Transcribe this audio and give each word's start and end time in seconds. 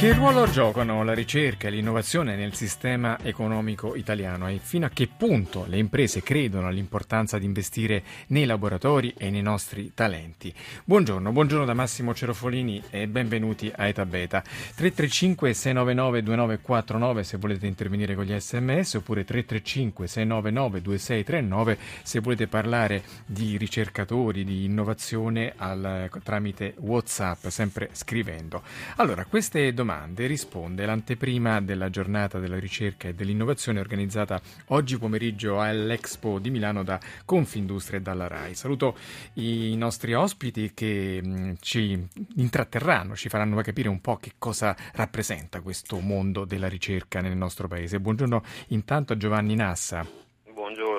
Che 0.00 0.14
ruolo 0.14 0.50
giocano 0.50 1.04
la 1.04 1.12
ricerca 1.12 1.68
e 1.68 1.70
l'innovazione 1.70 2.34
nel 2.34 2.54
sistema 2.54 3.18
economico 3.22 3.94
italiano 3.96 4.48
e 4.48 4.58
fino 4.58 4.86
a 4.86 4.88
che 4.88 5.10
punto 5.14 5.66
le 5.68 5.76
imprese 5.76 6.22
credono 6.22 6.68
all'importanza 6.68 7.36
di 7.36 7.44
investire 7.44 8.02
nei 8.28 8.46
laboratori 8.46 9.12
e 9.18 9.28
nei 9.28 9.42
nostri 9.42 9.92
talenti? 9.92 10.54
Buongiorno, 10.84 11.32
buongiorno 11.32 11.66
da 11.66 11.74
Massimo 11.74 12.14
Cerofolini 12.14 12.82
e 12.88 13.08
benvenuti 13.08 13.70
a 13.76 13.88
Eta 13.88 14.06
Beta. 14.06 14.40
335 14.40 15.52
699 15.52 16.22
2949 16.22 17.22
se 17.22 17.36
volete 17.36 17.66
intervenire 17.66 18.14
con 18.14 18.24
gli 18.24 18.34
sms 18.34 18.94
oppure 18.94 19.24
335 19.24 20.06
699 20.06 20.80
2639 20.80 21.78
se 22.04 22.20
volete 22.20 22.46
parlare 22.46 23.02
di 23.26 23.58
ricercatori, 23.58 24.44
di 24.44 24.64
innovazione 24.64 25.52
al, 25.58 26.08
tramite 26.22 26.72
Whatsapp, 26.78 27.48
sempre 27.48 27.90
scrivendo. 27.92 28.62
Allora, 28.96 29.26
queste 29.26 29.74
domande 29.74 29.88
domande 29.90 30.26
risponde 30.28 30.86
l'anteprima 30.86 31.60
della 31.60 31.90
giornata 31.90 32.38
della 32.38 32.60
ricerca 32.60 33.08
e 33.08 33.14
dell'innovazione 33.14 33.80
organizzata 33.80 34.40
oggi 34.68 34.96
pomeriggio 34.98 35.60
all'Expo 35.60 36.38
di 36.38 36.50
Milano 36.50 36.84
da 36.84 37.00
Confindustria 37.24 37.98
e 37.98 38.02
dalla 38.02 38.28
RAI. 38.28 38.54
Saluto 38.54 38.96
i 39.34 39.74
nostri 39.76 40.14
ospiti 40.14 40.70
che 40.74 41.20
mm, 41.24 41.52
ci 41.58 42.06
intratterranno, 42.36 43.16
ci 43.16 43.28
faranno 43.28 43.60
capire 43.62 43.88
un 43.88 44.00
po' 44.00 44.16
che 44.18 44.34
cosa 44.38 44.76
rappresenta 44.92 45.60
questo 45.60 45.98
mondo 45.98 46.44
della 46.44 46.68
ricerca 46.68 47.20
nel 47.20 47.36
nostro 47.36 47.66
paese. 47.66 47.98
Buongiorno 47.98 48.44
intanto 48.68 49.14
a 49.14 49.16
Giovanni 49.16 49.56
Nassa. 49.56 50.29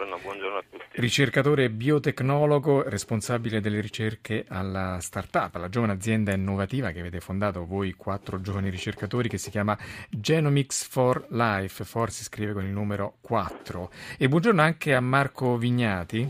Buongiorno, 0.02 0.18
buongiorno 0.24 0.58
a 0.58 0.64
tutti. 0.68 0.84
Ricercatore 0.94 1.70
biotecnologo, 1.70 2.90
responsabile 2.90 3.62
delle 3.62 3.80
ricerche 3.82 4.46
alla 4.48 4.98
startup, 5.00 5.54
la 5.58 5.70
giovane 5.70 5.94
azienda 5.94 6.34
innovativa 6.34 6.90
che 6.90 7.02
avete 7.02 7.20
fondato 7.20 7.68
voi 7.68 7.94
quattro 7.94 8.42
giovani 8.42 8.72
ricercatori 8.72 9.30
che 9.30 9.38
si 9.38 9.52
chiama 9.52 9.78
Genomics 10.10 10.88
for 10.88 11.28
Life, 11.30 11.84
forse 11.84 12.18
si 12.18 12.24
scrive 12.24 12.54
con 12.54 12.66
il 12.66 12.72
numero 12.72 13.18
4. 13.22 13.92
E 14.18 14.28
buongiorno 14.28 14.62
anche 14.64 14.96
a 14.96 15.02
Marco 15.02 15.56
Vignati. 15.58 16.28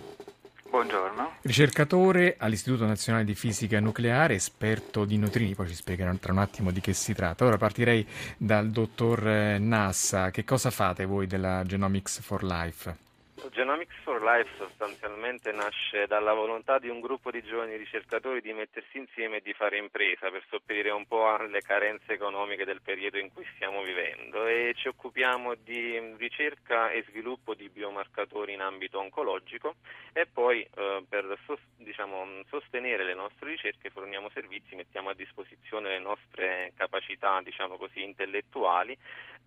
Buongiorno. 0.70 1.36
Ricercatore 1.42 2.36
all'Istituto 2.40 2.86
Nazionale 2.86 3.24
di 3.24 3.36
Fisica 3.36 3.80
Nucleare, 3.80 4.34
esperto 4.34 5.06
di 5.06 5.18
neutrini, 5.18 5.56
poi 5.56 5.70
ci 5.70 5.76
spiegherò 5.76 6.14
tra 6.16 6.34
un 6.34 6.40
attimo 6.40 6.72
di 6.72 6.82
che 6.82 6.92
si 6.92 7.14
tratta. 7.14 7.46
Ora 7.46 7.56
partirei 7.56 8.06
dal 8.36 8.70
dottor 8.70 9.24
Nassa. 9.60 10.30
Che 10.30 10.44
cosa 10.44 10.72
fate 10.72 11.06
voi 11.06 11.26
della 11.26 11.64
Genomics 11.66 12.20
for 12.20 12.44
Life? 12.44 13.10
Genomics 13.50 13.96
for 14.04 14.22
Life 14.22 14.52
sostanzialmente 14.58 15.52
nasce 15.52 16.06
dalla 16.06 16.34
volontà 16.34 16.78
di 16.78 16.90
un 16.90 17.00
gruppo 17.00 17.32
di 17.32 17.42
giovani 17.42 17.76
ricercatori 17.76 18.40
di 18.40 18.54
mettersi 18.54 19.00
insieme 19.00 19.38
e 19.38 19.42
di 19.42 19.54
fare 19.54 19.78
impresa 19.78 20.30
per 20.30 20.44
sopperire 20.48 20.92
un 20.92 21.08
po' 21.08 21.28
alle 21.28 21.62
carenze 21.62 22.14
economiche 22.14 22.66
del 22.66 22.82
periodo 22.82 23.18
in 23.18 23.34
cui 23.34 23.44
stiamo 23.56 23.82
vivendo. 23.82 24.46
E 24.46 24.74
ci 24.76 24.88
occupiamo 24.90 25.56
di 25.56 26.16
ricerca 26.18 26.92
e 26.92 27.04
sviluppo 27.10 27.56
di 27.56 27.68
biomarcatori 27.70 28.54
in 28.54 28.62
ambito 28.62 29.00
oncologico 29.00 29.76
e 30.14 30.28
poi 30.32 30.62
eh, 30.62 31.04
per 31.10 31.38
diciamo, 31.78 32.44
sostenere 32.48 33.04
le 33.04 33.16
nostre 33.16 33.50
ricerche 33.50 33.90
forniamo 33.90 34.30
servizi, 34.30 34.76
mettiamo 34.76 35.10
a 35.10 35.16
disposizione 35.16 35.90
le 35.90 36.00
nostre 36.00 36.74
capacità 36.76 37.42
diciamo 37.42 37.78
così, 37.78 38.04
intellettuali 38.04 38.96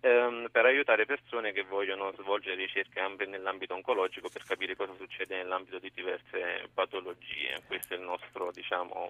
ehm, 0.01 0.49
per 0.51 0.65
aiutare 0.65 1.05
persone 1.05 1.53
che 1.53 1.63
vogliono 1.63 2.11
svolgere 2.17 2.55
ricerche 2.55 2.99
nell'ambito 3.25 3.73
oncologico 3.73 3.84
oncologico 3.85 4.29
per 4.33 4.41
capire 4.43 4.75
cosa 4.75 4.93
succede 4.97 5.37
nell'ambito 5.37 5.77
di 5.77 5.91
diverse 5.93 6.67
patologie. 6.73 7.61
Questo 7.67 7.93
è 7.93 7.97
il 7.97 8.03
nostro 8.03 8.49
diciamo, 8.51 9.09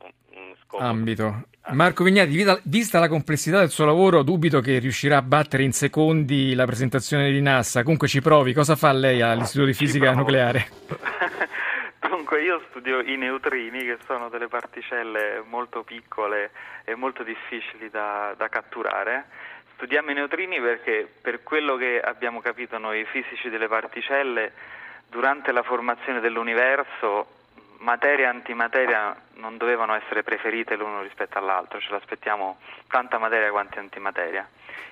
scopo. 0.63 0.83
Ambito. 0.83 1.45
Marco 1.71 2.03
Vignati, 2.03 2.45
vista 2.63 3.00
la 3.00 3.07
complessità 3.07 3.59
del 3.59 3.69
suo 3.69 3.85
lavoro, 3.85 4.22
dubito 4.22 4.59
che 4.59 4.79
riuscirà 4.79 5.17
a 5.17 5.22
battere 5.22 5.63
in 5.63 5.72
secondi 5.72 6.53
la 6.53 6.66
presentazione 6.66 7.31
di 7.31 7.41
NASA. 7.41 7.83
Comunque 7.83 8.09
ci 8.09 8.22
provi, 8.22 8.53
cosa 8.53 8.75
fa 8.75 8.91
lei 8.91 9.22
all'Istituto 9.22 9.66
di 9.66 9.73
Fisica 9.73 10.11
Nucleare? 10.13 10.67
Dunque 12.07 12.44
io 12.44 12.61
studio 12.69 13.01
i 13.01 13.17
neutrini 13.17 13.79
che 13.79 13.97
sono 14.05 14.29
delle 14.29 14.47
particelle 14.47 15.44
molto 15.47 15.83
piccole 15.83 16.51
e 16.83 16.95
molto 16.95 17.23
difficili 17.23 17.89
da, 17.89 18.33
da 18.38 18.47
catturare 18.47 19.25
Studiamo 19.75 20.09
i 20.12 20.13
neutrini 20.13 20.59
perché 20.62 21.06
per 21.22 21.44
quello 21.44 21.75
che 21.75 22.00
abbiamo 22.00 22.40
capito 22.40 22.78
noi 22.78 23.03
fisici 23.03 23.50
delle 23.50 23.68
particelle, 23.68 24.53
durante 25.09 25.52
la 25.52 25.63
formazione 25.63 26.22
dell'universo 26.22 27.28
materia 27.80 28.28
e 28.28 28.30
antimateria 28.30 29.13
non 29.34 29.58
dovevano 29.58 29.94
essere 29.94 30.24
preferite 30.24 30.78
l'uno 30.78 31.02
rispetto 31.02 31.38
all'altro, 31.38 31.81
ce 31.81 31.91
l'aspettiamo 31.91 32.58
tanta 32.88 33.18
materia 33.18 33.52
quanto 33.52 33.80
antimateria. 33.80 34.47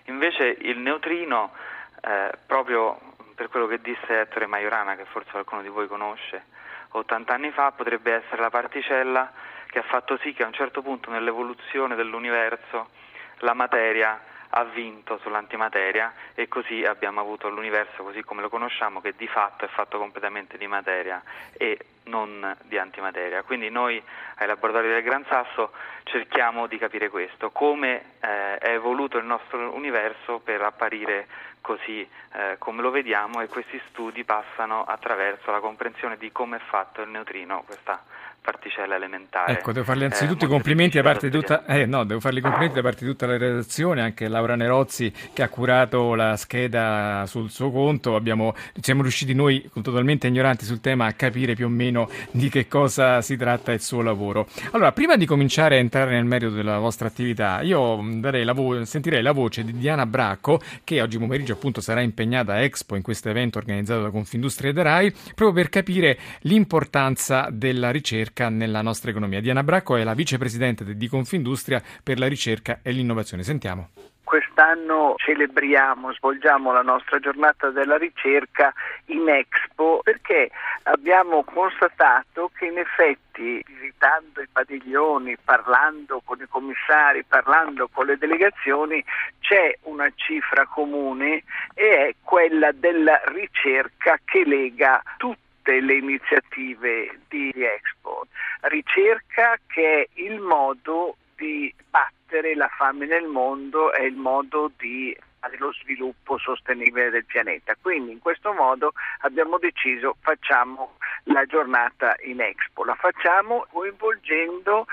Invece 0.07 0.57
il 0.59 0.79
neutrino, 0.79 1.53
eh, 2.01 2.31
proprio 2.45 2.99
per 3.35 3.47
quello 3.47 3.67
che 3.67 3.79
disse 3.79 4.19
Ettore 4.19 4.47
Majorana, 4.47 4.97
che 4.97 5.05
forse 5.05 5.31
qualcuno 5.31 5.61
di 5.61 5.69
voi 5.69 5.87
conosce, 5.87 6.43
80 6.89 7.33
anni 7.33 7.51
fa 7.51 7.71
potrebbe 7.71 8.15
essere 8.15 8.41
la 8.41 8.49
particella 8.49 9.31
che 9.67 9.79
ha 9.79 9.83
fatto 9.83 10.17
sì 10.17 10.33
che 10.33 10.43
a 10.43 10.47
un 10.47 10.53
certo 10.53 10.81
punto 10.81 11.09
nell'evoluzione 11.09 11.95
dell'universo 11.95 12.89
la 13.37 13.53
materia 13.53 14.31
ha 14.55 14.63
vinto 14.65 15.17
sull'antimateria 15.17 16.13
e 16.35 16.47
così 16.47 16.83
abbiamo 16.85 17.19
avuto 17.19 17.49
l'universo 17.49 18.03
così 18.03 18.21
come 18.23 18.41
lo 18.41 18.49
conosciamo 18.49 19.01
che 19.01 19.15
di 19.15 19.27
fatto 19.27 19.65
è 19.65 19.67
fatto 19.67 19.97
completamente 19.97 20.57
di 20.57 20.67
materia 20.67 21.21
e 21.53 21.77
non 22.03 22.55
di 22.63 22.77
antimateria. 22.77 23.43
Quindi 23.43 23.69
noi 23.69 24.01
ai 24.35 24.47
laboratori 24.47 24.89
del 24.89 25.01
Gran 25.01 25.25
Sasso 25.27 25.71
cerchiamo 26.03 26.67
di 26.67 26.77
capire 26.77 27.09
questo, 27.09 27.49
come 27.49 28.17
eh, 28.19 28.57
è 28.57 28.73
evoluto 28.73 29.17
il 29.17 29.25
nostro 29.25 29.73
universo 29.73 30.39
per 30.39 30.61
apparire 30.61 31.27
così 31.61 32.07
eh, 32.33 32.57
come 32.59 32.81
lo 32.81 32.91
vediamo 32.91 33.41
e 33.41 33.47
questi 33.47 33.81
studi 33.87 34.23
passano 34.23 34.83
attraverso 34.83 35.49
la 35.49 35.61
comprensione 35.61 36.17
di 36.17 36.31
come 36.31 36.57
è 36.57 36.59
fatto 36.59 37.01
il 37.01 37.09
neutrino, 37.09 37.63
questa 37.65 38.03
particella 38.43 38.95
elementare. 38.95 39.53
Ecco, 39.53 39.71
devo 39.71 39.85
farle 39.85 40.05
anzitutto 40.05 40.45
i 40.45 40.47
complimenti 40.49 40.97
da 40.97 41.03
parte 41.03 41.29
di 41.29 41.39
tutta 41.39 41.65
eh, 41.65 41.85
no, 41.85 42.03
devo 42.03 42.19
farle 42.19 42.39
i 42.39 42.41
complimenti 42.41 42.75
da 42.75 42.81
parte 42.81 43.05
di 43.05 43.11
tutta 43.11 43.25
la 43.25 43.37
redazione, 43.37 44.01
anche 44.01 44.27
Laura 44.27 44.55
Nerozzi 44.55 45.11
che 45.31 45.41
ha 45.41 45.49
curato 45.49 46.13
la 46.13 46.35
scheda 46.35 47.23
sul 47.25 47.49
suo 47.49 47.71
conto. 47.71 48.15
Abbiamo, 48.15 48.53
siamo 48.81 49.01
riusciti 49.01 49.33
noi, 49.33 49.69
totalmente 49.81 50.27
ignoranti 50.27 50.65
sul 50.65 50.81
tema, 50.81 51.05
a 51.05 51.13
capire 51.13 51.55
più 51.55 51.67
o 51.67 51.69
meno 51.69 52.09
di 52.31 52.49
che 52.49 52.67
cosa 52.67 53.21
si 53.21 53.37
tratta 53.37 53.71
il 53.71 53.81
suo 53.81 54.01
lavoro. 54.01 54.47
Allora, 54.71 54.91
prima 54.91 55.15
di 55.15 55.25
cominciare 55.25 55.77
a 55.77 55.79
entrare 55.79 56.11
nel 56.11 56.25
merito 56.25 56.51
della 56.51 56.79
vostra 56.79 57.07
attività, 57.07 57.61
io 57.61 58.03
la 58.21 58.51
vo- 58.51 58.83
sentirei 58.83 59.21
la 59.21 59.31
voce 59.31 59.63
di 59.63 59.71
Diana 59.77 60.05
Bracco, 60.05 60.59
che 60.83 61.01
oggi 61.01 61.17
pomeriggio 61.17 61.53
appunto 61.53 61.79
sarà 61.79 62.01
impegnata 62.01 62.53
a 62.53 62.59
Expo 62.59 62.97
in 62.97 63.01
questo 63.01 63.29
evento 63.29 63.57
organizzato 63.57 64.01
da 64.01 64.09
Confindustria 64.09 64.71
e 64.71 64.83
Rai, 64.83 65.11
proprio 65.33 65.53
per 65.53 65.69
capire 65.69 66.17
l'importanza 66.41 67.47
della 67.49 67.89
ricerca 67.89 68.32
ricerca 68.33 68.49
nella 68.49 68.81
nostra 68.81 69.11
economia. 69.11 69.39
Diana 69.39 69.63
Bracco 69.63 69.95
è 69.95 70.03
la 70.03 70.15
vicepresidente 70.15 70.95
di 70.95 71.07
Confindustria 71.07 71.81
per 72.03 72.17
la 72.17 72.27
ricerca 72.27 72.79
e 72.81 72.91
l'innovazione. 72.91 73.43
Sentiamo. 73.43 73.89
Quest'anno 74.23 75.13
celebriamo, 75.17 76.11
svolgiamo 76.13 76.71
la 76.71 76.81
nostra 76.81 77.19
giornata 77.19 77.69
della 77.69 77.97
ricerca 77.97 78.73
in 79.07 79.29
Expo 79.29 79.99
perché 80.01 80.49
abbiamo 80.83 81.43
constatato 81.43 82.49
che 82.57 82.65
in 82.65 82.79
effetti 82.79 83.63
visitando 83.67 84.41
i 84.41 84.47
padiglioni, 84.51 85.37
parlando 85.43 86.21
con 86.25 86.39
i 86.41 86.47
commissari, 86.49 87.23
parlando 87.25 87.89
con 87.91 88.07
le 88.07 88.17
delegazioni, 88.17 89.03
c'è 89.39 89.77
una 89.83 90.09
cifra 90.15 90.65
comune 90.65 91.43
e 91.75 92.07
è 92.07 92.15
quella 92.23 92.71
della 92.71 93.21
ricerca 93.25 94.17
che 94.25 94.43
lega 94.45 95.01
tutti 95.17 95.42
tutte 95.63 95.79
le 95.79 95.95
iniziative 95.95 97.19
di 97.29 97.51
Expo. 97.55 98.27
Ricerca 98.61 99.57
che 99.67 100.01
è 100.01 100.19
il 100.21 100.39
modo 100.39 101.15
di 101.35 101.73
battere 101.89 102.53
la 102.55 102.67
fame 102.67 103.05
nel 103.05 103.25
mondo, 103.25 103.93
è 103.93 104.01
il 104.01 104.15
modo 104.15 104.69
di 104.77 105.15
lo 105.57 105.73
sviluppo 105.73 106.37
sostenibile 106.37 107.09
del 107.09 107.25
pianeta. 107.25 107.75
Quindi 107.81 108.13
in 108.13 108.19
questo 108.19 108.53
modo 108.53 108.93
abbiamo 109.21 109.57
deciso 109.57 110.15
facciamo 110.21 110.97
la 111.25 111.45
giornata 111.45 112.15
in 112.23 112.39
Expo. 112.41 112.85
La 112.85 112.95
facciamo 112.95 113.65
coinvolgendo 113.69 114.85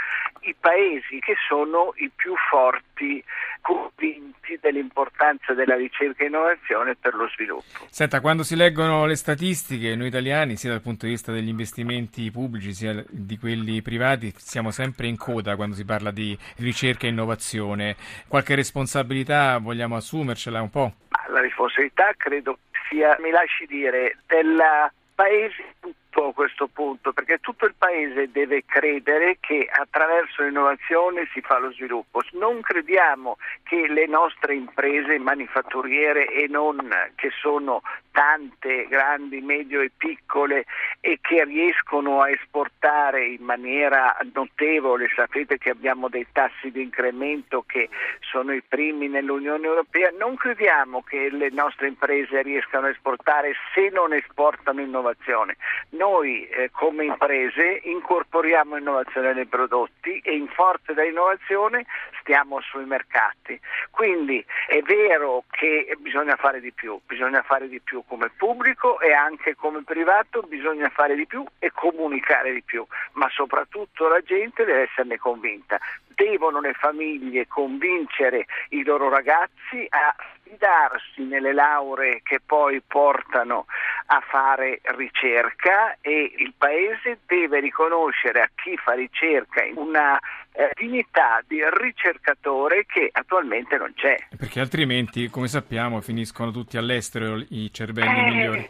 i 0.51 0.55
paesi 0.59 1.19
che 1.21 1.37
sono 1.49 1.93
i 1.97 2.11
più 2.15 2.35
forti 2.51 3.23
convinti 3.61 4.59
dell'importanza 4.61 5.53
della 5.53 5.77
ricerca 5.77 6.25
e 6.25 6.27
innovazione 6.27 6.97
per 6.97 7.15
lo 7.15 7.29
sviluppo. 7.29 7.87
Senta, 7.89 8.21
quando 8.21 8.43
si 8.43 8.57
leggono 8.57 9.07
le 9.07 9.17
statistiche, 9.17 9.95
noi 9.95 10.09
italiani, 10.09 10.57
sia 10.57 10.71
dal 10.71 10.81
punto 10.81 11.07
di 11.07 11.13
vista 11.13 11.33
degli 11.33 11.49
investimenti 11.49 12.31
pubblici 12.31 12.73
sia 12.73 13.05
di 13.09 13.39
quelli 13.39 13.81
privati, 13.83 14.33
siamo 14.37 14.71
sempre 14.71 15.07
in 15.07 15.17
coda 15.17 15.57
quando 15.57 15.77
si 15.77 15.85
parla 15.85 16.11
di 16.11 16.37
ricerca 16.59 17.07
e 17.07 17.11
innovazione. 17.11 17.97
Qualche 18.29 18.55
responsabilità 18.55 19.59
vogliamo 19.59 19.97
assumercela 19.97 20.61
un 20.61 20.71
po'? 20.71 20.93
La 21.29 21.41
responsabilità 21.41 22.13
credo 22.17 22.59
sia, 22.89 23.17
mi 23.21 23.31
lasci 23.31 23.67
dire, 23.67 24.19
della 24.27 24.93
paesi 25.15 25.63
tutto 26.11 26.33
questo 26.33 26.67
punto, 26.67 27.13
perché 27.13 27.39
tutto 27.39 27.65
il 27.65 27.75
paese 27.77 28.31
deve 28.31 28.65
credere 28.67 29.39
che 29.41 29.69
attraverso 29.71 30.43
l'innovazione 30.43 31.29
si 31.33 31.41
fa 31.41 31.59
lo 31.59 31.73
sviluppo. 31.73 32.21
Non 32.33 32.61
crediamo 32.61 33.39
che 33.63 33.87
le 33.89 34.07
nostre 34.07 34.55
imprese 34.55 35.19
manifatturiere 35.19 36.29
e 36.29 36.49
non, 36.49 36.89
che 37.15 37.31
sono 37.41 37.83
tante, 38.11 38.87
grandi, 38.89 39.41
medio 39.41 39.81
e 39.81 39.91
piccole 39.97 40.67
e 41.01 41.19
che 41.23 41.45
riescono 41.45 42.21
a 42.21 42.31
esportare 42.31 43.27
in 43.27 43.45
maniera 43.45 44.17
notevole, 44.35 45.09
sapete 45.15 45.59
che 45.59 45.71
abbiamo 45.71 46.09
dei 46.09 46.27
tassi 46.33 46.71
di 46.71 46.83
incremento 46.83 47.63
che 47.67 47.89
sono 48.21 48.53
i 48.53 48.63
primi 48.67 49.09
nell'Unione 49.09 49.65
Europea, 49.65 50.11
non 50.19 50.35
crediamo 50.35 51.03
che 51.03 51.31
le 51.31 51.51
nostre 51.51 51.87
imprese 51.87 52.43
riescano 52.43 52.87
a 52.87 52.91
esportare 52.91 53.55
se 53.75 53.91
non 53.91 54.13
esportano 54.13 54.81
innovazione. 54.81 55.57
Noi 56.01 56.49
eh, 56.49 56.71
come 56.73 57.05
imprese 57.05 57.83
incorporiamo 57.85 58.79
innovazione 58.79 59.35
nei 59.35 59.45
prodotti 59.45 60.19
e 60.25 60.35
in 60.35 60.49
forza 60.49 60.95
dell'innovazione 60.95 61.85
stiamo 62.21 62.59
sui 62.63 62.87
mercati. 62.87 63.61
Quindi 63.91 64.43
è 64.67 64.81
vero 64.81 65.45
che 65.51 65.95
bisogna 65.99 66.37
fare 66.37 66.63
di 66.63 66.73
più, 66.73 66.99
bisogna 67.05 67.43
fare 67.43 67.69
di 67.69 67.81
più 67.81 68.03
come 68.09 68.31
pubblico 68.35 68.99
e 68.99 69.13
anche 69.13 69.55
come 69.55 69.83
privato, 69.83 70.41
bisogna 70.41 70.89
fare 70.89 71.15
di 71.15 71.27
più 71.27 71.45
e 71.59 71.71
comunicare 71.71 72.55
di 72.55 72.63
più, 72.63 72.83
ma 73.13 73.29
soprattutto 73.29 74.09
la 74.09 74.21
gente 74.21 74.65
deve 74.65 74.89
esserne 74.91 75.19
convinta. 75.19 75.79
Devono 76.07 76.61
le 76.61 76.73
famiglie 76.73 77.47
convincere 77.47 78.47
i 78.71 78.83
loro 78.85 79.11
ragazzi 79.11 79.87
a 79.91 80.15
fidarsi 80.51 81.23
nelle 81.23 81.53
lauree 81.53 82.21
che 82.23 82.41
poi 82.45 82.83
portano 82.87 83.67
a 84.07 84.21
fare 84.29 84.81
ricerca 84.97 85.97
e 86.01 86.35
il 86.37 86.53
Paese 86.57 87.21
deve 87.27 87.61
riconoscere 87.61 88.41
a 88.41 88.51
chi 88.55 88.77
fa 88.77 88.93
ricerca 88.95 89.63
una 89.77 90.19
eh, 90.53 90.71
dignità 90.75 91.43
di 91.47 91.61
ricercatore 91.63 92.85
che 92.87 93.09
attualmente 93.13 93.77
non 93.77 93.93
c'è. 93.95 94.17
Perché 94.37 94.59
altrimenti, 94.59 95.29
come 95.29 95.47
sappiamo, 95.47 96.01
finiscono 96.01 96.51
tutti 96.51 96.77
all'estero 96.77 97.37
i 97.51 97.73
cervelli 97.73 98.19
eh, 98.19 98.31
migliori. 98.31 98.69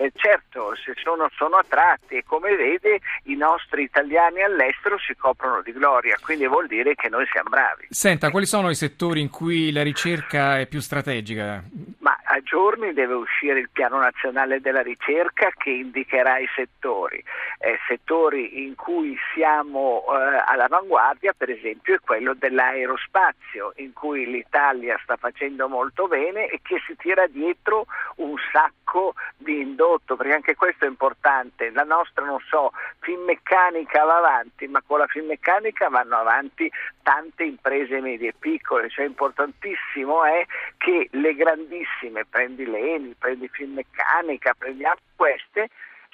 Eh, 0.00 0.10
certo, 0.14 0.74
se 0.82 0.94
sono, 0.96 1.28
sono, 1.36 1.56
attratti 1.56 2.14
e 2.14 2.24
come 2.24 2.56
vede 2.56 3.00
i 3.24 3.36
nostri 3.36 3.82
italiani 3.82 4.40
all'estero 4.40 4.96
si 4.98 5.14
coprono 5.14 5.60
di 5.60 5.72
gloria, 5.72 6.16
quindi 6.22 6.46
vuol 6.46 6.68
dire 6.68 6.94
che 6.94 7.10
noi 7.10 7.26
siamo 7.30 7.50
bravi. 7.50 7.88
Senta, 7.90 8.30
quali 8.30 8.46
sono 8.46 8.70
i 8.70 8.74
settori 8.74 9.20
in 9.20 9.28
cui 9.28 9.70
la 9.70 9.82
ricerca 9.82 10.58
è 10.58 10.66
più 10.66 10.80
strategica? 10.80 11.62
Ma 11.98 12.18
giorni 12.42 12.92
deve 12.92 13.14
uscire 13.14 13.58
il 13.58 13.70
piano 13.70 13.98
nazionale 13.98 14.60
della 14.60 14.82
ricerca 14.82 15.50
che 15.56 15.70
indicherà 15.70 16.38
i 16.38 16.48
settori. 16.54 17.22
Eh, 17.58 17.78
settori 17.86 18.64
in 18.64 18.74
cui 18.74 19.16
siamo 19.34 20.04
eh, 20.08 20.42
all'avanguardia, 20.46 21.32
per 21.36 21.50
esempio, 21.50 21.94
è 21.94 22.00
quello 22.00 22.34
dell'aerospazio, 22.34 23.72
in 23.76 23.92
cui 23.92 24.26
l'Italia 24.26 24.98
sta 25.02 25.16
facendo 25.16 25.68
molto 25.68 26.08
bene 26.08 26.46
e 26.46 26.60
che 26.62 26.80
si 26.86 26.96
tira 26.96 27.26
dietro 27.26 27.86
un 28.16 28.34
sacco 28.52 29.14
di 29.36 29.60
indotto, 29.60 30.16
perché 30.16 30.34
anche 30.34 30.54
questo 30.54 30.84
è 30.84 30.88
importante. 30.88 31.70
La 31.70 31.84
nostra, 31.84 32.24
non 32.24 32.40
so, 32.48 32.72
Finmeccanica 33.00 34.04
va 34.04 34.16
avanti, 34.16 34.66
ma 34.66 34.82
con 34.86 34.98
la 34.98 35.06
Finmeccanica 35.06 35.88
vanno 35.88 36.16
avanti 36.16 36.70
tante 37.02 37.44
imprese 37.44 38.00
medie 38.00 38.28
e 38.28 38.34
piccole, 38.38 38.88
cioè 38.88 39.04
importantissimo 39.04 40.24
è 40.24 40.44
che 40.76 41.08
le 41.12 41.34
grandissime, 41.34 42.24
prendi 42.30 42.64
l'Eni, 42.64 43.14
prendi 43.18 43.48
Finmeccanica, 43.48 44.54
prendiamo 44.54 44.96
queste, 45.16 45.68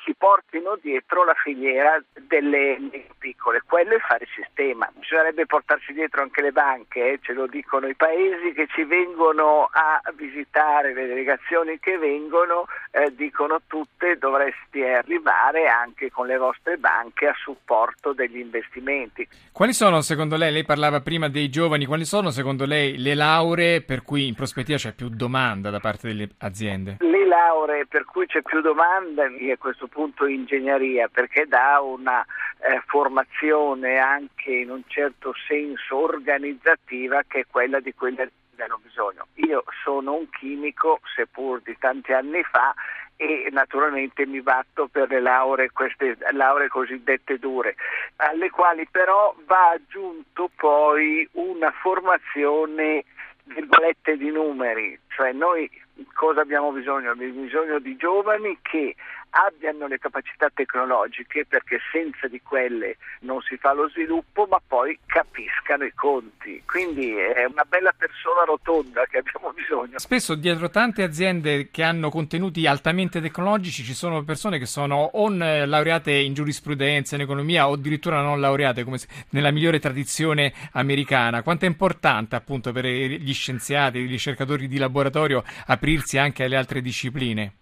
si 0.05 0.15
portino 0.15 0.79
dietro 0.81 1.25
la 1.25 1.35
filiera 1.35 2.03
delle 2.13 2.79
piccole, 3.19 3.63
quello 3.67 3.95
è 3.95 3.99
fare 3.99 4.27
sistema. 4.35 4.91
Bisognerebbe 4.95 5.47
portarsi 5.47 5.93
dietro 5.93 6.23
anche 6.23 6.43
le 6.43 6.53
banche, 6.53 7.13
eh, 7.13 7.19
ce 7.23 7.33
lo 7.33 7.47
dicono 7.47 7.87
i 7.89 7.95
paesi 7.95 8.53
che 8.53 8.67
ci 8.69 8.85
vengono 8.85 9.69
a 9.71 10.01
visitare, 10.15 10.95
le 10.95 11.07
delegazioni 11.07 11.79
che 11.79 11.99
vengono, 11.99 12.67
eh, 12.91 13.13
dicono 13.15 13.61
tutte 13.67 14.17
dovresti 14.17 14.83
arrivare 14.83 15.67
anche 15.67 16.11
con 16.11 16.27
le 16.27 16.37
vostre 16.37 16.77
banche 16.77 17.27
a 17.27 17.35
supporto 17.37 18.13
degli 18.13 18.39
investimenti. 18.39 19.27
Quali 19.53 19.73
sono 19.73 20.01
secondo 20.03 20.37
lei, 20.37 20.53
lei 20.53 20.65
parlava 20.65 21.01
prima 21.01 21.29
dei 21.29 21.49
giovani, 21.49 21.87
quali 21.87 22.05
sono 22.05 22.31
secondo 22.31 22.65
lei 22.65 22.99
le 22.99 23.15
lauree 23.15 23.83
per 23.83 24.03
cui 24.03 24.29
in 24.29 24.35
prospettiva 24.35 24.79
c'è 24.79 24.93
più 24.93 25.09
domanda 25.09 25.71
da 25.71 25.81
parte 25.81 26.09
delle 26.09 26.29
aziende? 26.39 26.97
Le 27.01 27.27
lauree 27.27 27.87
per 27.87 28.05
cui 28.05 28.27
c'è 28.27 28.43
più 28.43 28.61
domanda 28.61 29.25
a 29.25 29.57
questo 29.59 29.86
punto 29.89 30.27
ingegneria 30.27 31.09
perché 31.09 31.47
dà 31.47 31.81
una 31.81 32.25
eh, 32.61 32.83
formazione 32.87 33.99
anche 33.99 34.53
in 34.53 34.71
un 34.71 34.83
certo 34.87 35.33
senso 35.47 35.97
organizzativa 35.97 37.23
che 37.27 37.41
è 37.41 37.47
quella 37.51 37.81
di 37.81 37.93
cui 37.95 38.15
hanno 38.59 38.81
bisogno. 38.83 39.27
Io 39.35 39.65
sono 39.83 40.15
un 40.15 40.29
chimico, 40.31 41.01
seppur 41.15 41.61
di 41.63 41.77
tanti 41.79 42.13
anni 42.13 42.43
fa, 42.43 42.75
e 43.17 43.49
naturalmente 43.51 44.27
mi 44.27 44.43
batto 44.43 44.89
per 44.89 45.09
le 45.09 45.21
lauree, 45.21 45.71
queste 45.71 46.19
lauree 46.33 46.69
cosiddette 46.69 47.39
dure, 47.39 47.75
alle 48.17 48.51
quali 48.51 48.87
però 48.91 49.35
va 49.47 49.71
aggiunto 49.71 50.51
poi 50.55 51.27
una 51.33 51.71
formazione 51.71 53.05
virgolette 53.45 54.17
di 54.17 54.31
numeri, 54.31 54.99
cioè 55.09 55.33
noi 55.33 55.71
cosa 56.13 56.43
abbiamo 56.43 56.73
bisogno? 56.73 57.11
Abbiamo 57.11 57.41
bisogno 57.41 57.79
di 57.79 57.97
giovani 57.97 58.59
che 58.61 58.95
abbiano 59.31 59.87
le 59.87 59.99
capacità 59.99 60.49
tecnologiche 60.53 61.45
perché 61.47 61.79
senza 61.93 62.27
di 62.29 62.41
quelle 62.43 62.97
non 63.21 63.41
si 63.43 63.57
fa 63.57 63.73
lo 63.73 63.89
sviluppo 63.89 64.47
ma 64.49 64.61
poi 64.65 64.99
capiscano 65.07 65.85
i 65.85 65.93
conti. 65.95 66.63
Quindi 66.67 67.15
è 67.15 67.45
una 67.45 67.65
bella 67.65 67.93
persona 67.97 68.45
rotonda 68.45 69.05
che 69.07 69.19
abbiamo 69.19 69.53
bisogno. 69.53 69.99
Spesso 69.99 70.35
dietro 70.35 70.71
tante 70.71 71.03
aziende 71.03 71.71
che 71.71 71.83
hanno 71.83 72.11
contenuti 72.11 72.67
altamente 72.67 73.21
tecnologici 73.21 73.83
ci 73.83 73.95
sono 73.95 74.23
persone 74.25 74.59
che 74.59 74.67
sono 74.67 74.97
o 74.97 75.29
laureate 75.29 76.13
in 76.13 76.35
giurisprudenza 76.35 77.15
in 77.15 77.23
economia 77.23 77.69
o 77.69 77.73
addirittura 77.73 78.21
non 78.21 78.41
laureate 78.41 78.85
come 78.85 78.99
nella 79.31 79.51
migliore 79.51 79.79
tradizione 79.79 80.53
americana. 80.73 81.43
Quanto 81.43 81.65
è 81.65 81.69
importante 81.69 82.37
appunto 82.37 82.73
per 82.73 82.87
gli 82.87 83.35
scienziati 83.35 83.99
i 83.99 84.07
ricercatori 84.07 84.69
di 84.69 84.79
laboratorio 84.79 85.45
aprirsi 85.67 86.19
anche 86.19 86.45
alle 86.45 86.57
altre 86.57 86.81
discipline 86.81 87.53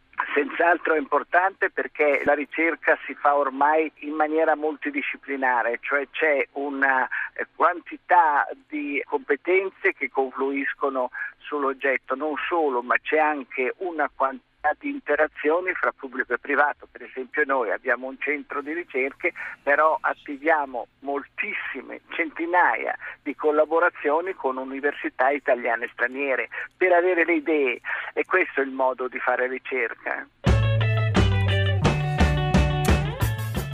senz'altro 0.65 0.95
è 0.95 0.99
importante 0.99 1.71
perché 1.71 2.23
la 2.25 2.33
ricerca 2.33 2.99
si 3.05 3.15
fa 3.15 3.37
ormai 3.37 3.93
in 3.97 4.15
maniera 4.15 4.57
multidisciplinare, 4.57 5.79
cioè 5.83 6.09
c'è 6.11 6.49
una 6.53 7.07
eh, 7.35 7.47
quantità 7.55 8.49
di 8.67 9.03
competenze 9.05 9.93
che 9.93 10.11
confluiscono 10.11 11.11
sull'oggetto, 11.39 12.15
non 12.15 12.35
solo, 12.49 12.81
ma 12.83 12.97
c'è 12.97 13.19
anche 13.19 13.75
una 13.79 14.11
quantità 14.15 14.75
di 14.79 14.89
interazioni 14.89 15.75
fra 15.75 15.93
pubblico 15.93 16.33
e 16.33 16.39
privato. 16.39 16.89
Per 16.91 17.03
esempio 17.03 17.45
noi 17.45 17.71
abbiamo 17.71 18.07
un 18.07 18.17
centro 18.19 18.63
di 18.63 18.73
ricerche, 18.73 19.35
però 19.63 19.99
attiviamo 20.01 20.87
moltissime, 21.01 22.01
centinaia 22.09 22.97
di 23.23 23.35
collaborazioni 23.35 24.33
con 24.33 24.57
università 24.57 25.29
italiane 25.29 25.85
e 25.85 25.91
straniere 25.93 26.49
per 26.75 26.93
avere 26.93 27.27
le 27.27 27.35
idee 27.35 27.81
e 28.15 28.25
questo 28.25 28.63
è 28.63 28.65
il 28.65 28.71
modo 28.71 29.09
di 29.09 29.19
fare 29.19 29.47
ricerca. 29.47 30.27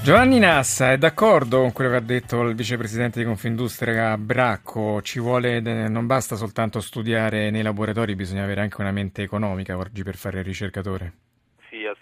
Giovanni 0.02 0.38
Nassa 0.38 0.92
è 0.92 0.98
d'accordo 0.98 1.60
con 1.60 1.72
quello 1.72 1.90
che 1.90 1.96
ha 1.96 2.00
detto 2.00 2.40
il 2.42 2.54
vicepresidente 2.54 3.18
di 3.18 3.26
Confindustria 3.26 4.16
Bracco, 4.16 5.02
vuole, 5.16 5.60
non 5.60 6.06
basta 6.06 6.36
soltanto 6.36 6.80
studiare 6.80 7.50
nei 7.50 7.62
laboratori, 7.62 8.14
bisogna 8.14 8.42
avere 8.42 8.62
anche 8.62 8.80
una 8.80 8.92
mente 8.92 9.22
economica 9.22 9.76
oggi 9.76 10.02
per 10.02 10.16
fare 10.16 10.38
il 10.38 10.44
ricercatore? 10.44 11.12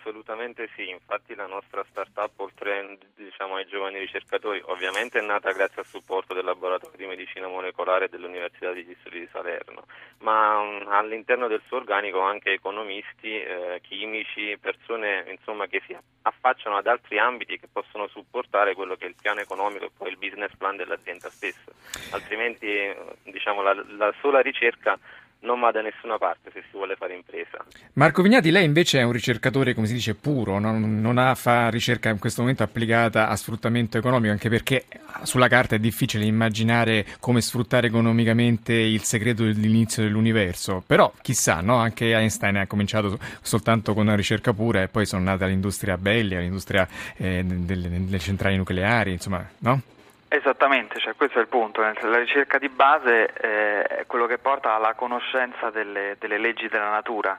Assolutamente 0.08 0.70
sì, 0.74 0.88
infatti 0.88 1.34
la 1.34 1.44
nostra 1.44 1.84
startup 1.90 2.30
oltre 2.36 2.96
diciamo, 3.14 3.56
ai 3.56 3.66
giovani 3.66 3.98
ricercatori 3.98 4.58
ovviamente 4.64 5.18
è 5.18 5.22
nata 5.22 5.52
grazie 5.52 5.82
al 5.82 5.86
supporto 5.86 6.32
del 6.32 6.46
laboratorio 6.46 6.96
di 6.96 7.04
medicina 7.04 7.46
molecolare 7.46 8.08
dell'Università 8.08 8.72
degli 8.72 8.96
Studi 9.00 9.20
di 9.20 9.28
Salerno, 9.30 9.84
ma 10.20 10.60
um, 10.60 10.86
all'interno 10.88 11.46
del 11.46 11.60
suo 11.66 11.76
organico 11.76 12.20
anche 12.20 12.52
economisti, 12.52 13.38
eh, 13.38 13.82
chimici, 13.82 14.56
persone 14.58 15.26
insomma, 15.28 15.66
che 15.66 15.82
si 15.86 15.94
affacciano 16.22 16.78
ad 16.78 16.86
altri 16.86 17.18
ambiti 17.18 17.58
che 17.58 17.68
possono 17.70 18.08
supportare 18.08 18.74
quello 18.74 18.96
che 18.96 19.04
è 19.04 19.08
il 19.08 19.16
piano 19.20 19.40
economico 19.40 19.84
e 19.84 19.90
poi 19.94 20.08
il 20.08 20.16
business 20.16 20.56
plan 20.56 20.76
dell'azienda 20.76 21.28
stessa, 21.28 21.70
altrimenti 22.12 22.94
diciamo, 23.24 23.60
la, 23.60 23.74
la 23.74 24.14
sola 24.22 24.40
ricerca 24.40 24.98
non 25.40 25.60
va 25.60 25.70
da 25.70 25.80
nessuna 25.80 26.18
parte 26.18 26.50
se 26.52 26.62
si 26.62 26.76
vuole 26.76 26.96
fare 26.96 27.14
impresa. 27.14 27.64
Marco 27.94 28.22
Vignati, 28.22 28.50
lei 28.50 28.64
invece 28.64 28.98
è 28.98 29.02
un 29.02 29.12
ricercatore, 29.12 29.74
come 29.74 29.86
si 29.86 29.92
dice, 29.92 30.14
puro, 30.14 30.58
non, 30.58 31.00
non 31.00 31.18
ha, 31.18 31.34
fa 31.34 31.68
ricerca 31.68 32.08
in 32.08 32.18
questo 32.18 32.40
momento 32.40 32.62
applicata 32.62 33.28
a 33.28 33.36
sfruttamento 33.36 33.98
economico, 33.98 34.32
anche 34.32 34.48
perché 34.48 34.84
sulla 35.22 35.48
carta 35.48 35.76
è 35.76 35.78
difficile 35.78 36.24
immaginare 36.24 37.06
come 37.20 37.40
sfruttare 37.40 37.86
economicamente 37.86 38.72
il 38.72 39.02
segreto 39.02 39.44
dell'inizio 39.44 40.02
dell'universo. 40.02 40.82
Però 40.86 41.12
chissà, 41.22 41.60
no? 41.60 41.76
anche 41.76 42.12
Einstein 42.12 42.56
ha 42.56 42.66
cominciato 42.66 43.18
soltanto 43.40 43.94
con 43.94 44.06
una 44.06 44.16
ricerca 44.16 44.52
pura 44.52 44.82
e 44.82 44.88
poi 44.88 45.06
sono 45.06 45.22
nata 45.22 45.46
l'industria 45.46 45.96
bellica, 45.96 46.40
l'industria 46.40 46.88
eh, 47.16 47.44
delle, 47.44 47.88
delle 47.88 48.18
centrali 48.18 48.56
nucleari, 48.56 49.12
insomma, 49.12 49.46
no? 49.58 49.82
Esattamente, 50.30 51.00
cioè 51.00 51.14
questo 51.16 51.38
è 51.38 51.40
il 51.40 51.48
punto. 51.48 51.80
La 51.80 52.18
ricerca 52.18 52.58
di 52.58 52.68
base 52.68 53.32
eh, 53.32 53.82
è 53.82 54.06
quello 54.06 54.26
che 54.26 54.36
porta 54.36 54.74
alla 54.74 54.92
conoscenza 54.92 55.70
delle, 55.70 56.16
delle, 56.18 56.36
leggi 56.36 56.68
della 56.68 56.90
natura 56.90 57.38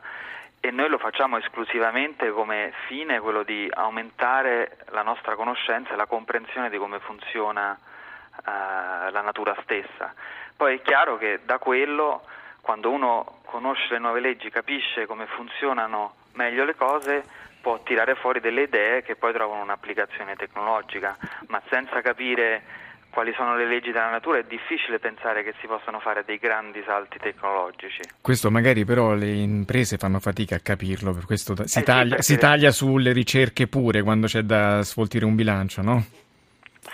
e 0.60 0.72
noi 0.72 0.90
lo 0.90 0.98
facciamo 0.98 1.38
esclusivamente 1.38 2.32
come 2.32 2.74
fine 2.88 3.20
quello 3.20 3.44
di 3.44 3.70
aumentare 3.72 4.78
la 4.90 5.04
nostra 5.04 5.36
conoscenza 5.36 5.94
e 5.94 5.96
la 5.96 6.08
comprensione 6.08 6.72
di 6.72 6.78
come 6.78 7.00
funziona 7.00 7.78
eh, 7.78 9.12
la 9.12 9.22
natura 9.22 9.56
stessa. 9.62 10.12
Poi 10.58 10.78
è 10.78 10.82
chiaro 10.82 11.18
che 11.18 11.42
da 11.46 11.60
quello, 11.60 12.24
quando 12.60 12.90
uno 12.90 13.42
conosce 13.46 13.88
le 13.92 14.00
nuove 14.00 14.20
leggi, 14.20 14.50
capisce 14.50 15.06
come 15.06 15.28
funzionano 15.28 16.16
meglio 16.34 16.66
le 16.66 16.76
cose, 16.76 17.24
può 17.62 17.82
tirare 17.84 18.16
fuori 18.16 18.40
delle 18.40 18.64
idee 18.64 19.02
che 19.04 19.16
poi 19.16 19.34
trovano 19.34 19.62
un'applicazione 19.62 20.36
tecnologica, 20.36 21.18
ma 21.48 21.62
senza 21.70 22.02
capire 22.02 22.64
quali 23.10 23.34
sono 23.36 23.56
le 23.56 23.66
leggi 23.66 23.92
della 23.92 24.10
natura 24.10 24.38
è 24.38 24.44
difficile 24.48 25.00
pensare 25.00 25.44
che 25.44 25.54
si 25.60 25.68
possano 25.68 26.00
fare 26.00 26.24
dei 26.26 26.38
grandi 26.38 26.82
salti 26.86 27.18
tecnologici. 27.18 28.02
Questo 28.22 28.52
magari 28.52 28.86
però 28.86 29.14
le 29.14 29.32
imprese 29.32 29.98
fanno 29.98 30.20
fatica 30.20 30.56
a 30.56 30.60
capirlo, 30.60 31.14
per 31.14 31.26
questo 31.26 31.56
si, 31.66 31.80
eh 31.80 31.84
taglia, 31.84 32.22
sì, 32.22 32.34
si 32.34 32.38
taglia 32.38 32.72
sulle 32.72 33.12
ricerche 33.12 33.68
pure 33.68 34.04
quando 34.04 34.28
c'è 34.28 34.42
da 34.42 34.84
sfoltire 34.84 35.26
un 35.26 35.36
bilancio, 35.36 35.82
no? 35.82 36.06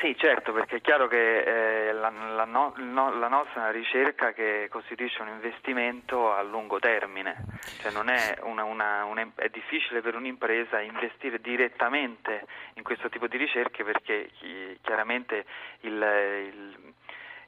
Sì, 0.06 0.16
certo, 0.18 0.54
perché 0.54 0.76
è 0.76 0.82
chiaro 0.82 1.08
che 1.08 1.88
eh, 1.88 1.92
la, 1.92 2.12
la, 2.12 2.46
no, 2.46 2.76
la, 2.78 3.28
nostra 3.28 3.56
è 3.56 3.58
una 3.64 3.72
ricerca 3.72 4.34
che 4.34 4.68
costituisce 4.70 5.24
un 5.24 5.30
investimento 5.30 6.32
a 6.32 6.44
lungo 6.44 6.78
termine, 6.78 7.44
cioè 7.80 7.92
è, 7.92 8.40
una, 8.44 8.64
una, 8.64 9.04
una, 9.06 9.32
è, 9.34 9.50
difficile 9.50 10.02
per 10.02 10.14
un'impresa 10.14 10.80
investire 10.80 11.42
direttamente 11.42 12.46
in 12.76 12.84
questo 12.84 13.10
tipo 13.10 13.26
di 13.26 13.38
ricerche 13.38 13.84
perché 13.84 14.30
chiaramente 14.84 15.44
il, 15.80 15.94
il 15.94 16.94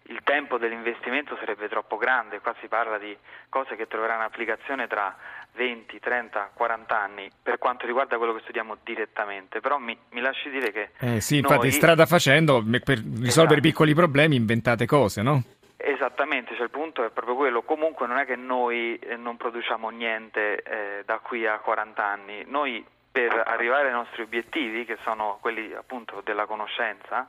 il 0.09 0.21
tempo 0.23 0.57
dell'investimento 0.57 1.35
sarebbe 1.37 1.67
troppo 1.67 1.97
grande, 1.97 2.39
qua 2.39 2.55
si 2.59 2.67
parla 2.67 2.97
di 2.97 3.15
cose 3.49 3.75
che 3.75 3.87
troveranno 3.87 4.23
applicazione 4.23 4.87
tra 4.87 5.15
20, 5.53 5.99
30, 5.99 6.51
40 6.53 6.99
anni 6.99 7.29
per 7.41 7.57
quanto 7.57 7.85
riguarda 7.85 8.17
quello 8.17 8.33
che 8.33 8.41
studiamo 8.41 8.77
direttamente, 8.83 9.59
però 9.59 9.77
mi, 9.77 9.97
mi 10.11 10.21
lasci 10.21 10.49
dire 10.49 10.71
che... 10.71 10.89
Eh 10.99 11.19
sì, 11.19 11.37
infatti 11.37 11.67
noi... 11.67 11.71
strada 11.71 12.05
facendo, 12.05 12.63
per 12.63 12.97
risolvere 12.97 13.29
esatto. 13.29 13.61
piccoli 13.61 13.93
problemi 13.93 14.35
inventate 14.35 14.85
cose, 14.85 15.21
no? 15.21 15.43
Esattamente, 15.75 16.53
cioè 16.55 16.63
il 16.63 16.69
punto 16.69 17.03
è 17.03 17.09
proprio 17.09 17.35
quello, 17.35 17.61
comunque 17.63 18.07
non 18.07 18.17
è 18.17 18.25
che 18.25 18.35
noi 18.35 18.97
eh, 18.97 19.15
non 19.15 19.37
produciamo 19.37 19.89
niente 19.89 20.61
eh, 20.61 21.03
da 21.05 21.19
qui 21.19 21.45
a 21.45 21.57
40 21.59 22.03
anni, 22.03 22.43
noi 22.45 22.83
per 23.11 23.43
arrivare 23.45 23.87
ai 23.87 23.93
nostri 23.93 24.21
obiettivi, 24.21 24.85
che 24.85 24.97
sono 25.03 25.37
quelli 25.41 25.73
appunto 25.73 26.21
della 26.23 26.45
conoscenza 26.45 27.27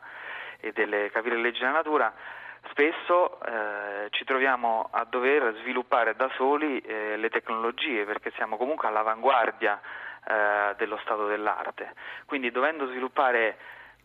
e 0.61 0.73
delle 0.73 1.11
capire 1.11 1.37
le 1.37 1.42
leggi 1.42 1.61
della 1.61 1.73
natura, 1.73 2.12
spesso 2.70 3.40
eh, 3.40 4.08
ci 4.10 4.25
troviamo 4.25 4.88
a 4.90 5.04
dover 5.04 5.54
sviluppare 5.60 6.14
da 6.16 6.30
soli 6.37 6.78
eh, 6.80 7.16
le 7.16 7.28
tecnologie 7.30 8.04
perché 8.04 8.32
siamo 8.37 8.56
comunque 8.56 8.88
all'avanguardia 8.88 9.80
eh, 10.26 10.75
dello 10.76 10.98
stato 11.02 11.26
dell'arte. 11.26 11.94
Quindi 12.26 12.50
dovendo 12.50 12.87
sviluppare, 12.87 13.56